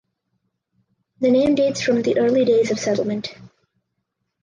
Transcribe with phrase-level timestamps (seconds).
[1.19, 3.35] The name dates from the early days of settlement.